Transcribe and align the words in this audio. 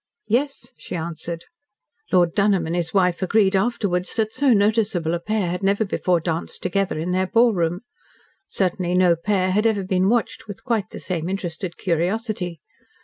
"Yes," 0.27 0.69
she 0.79 0.95
answered. 0.95 1.45
Lord 2.11 2.33
Dunholm 2.33 2.65
and 2.65 2.75
his 2.75 2.91
wife 2.91 3.21
agreed 3.21 3.55
afterwards 3.55 4.15
that 4.15 4.33
so 4.33 4.51
noticeable 4.51 5.13
a 5.13 5.19
pair 5.19 5.51
had 5.51 5.61
never 5.61 5.85
before 5.85 6.19
danced 6.19 6.63
together 6.63 6.97
in 6.97 7.11
their 7.11 7.27
ballroom. 7.27 7.81
Certainly 8.47 8.95
no 8.95 9.15
pair 9.15 9.51
had 9.51 9.67
ever 9.67 9.83
been 9.83 10.09
watched 10.09 10.47
with 10.47 10.63
quite 10.63 10.89
the 10.89 10.99
same 10.99 11.29
interested 11.29 11.77
curiosity. 11.77 12.59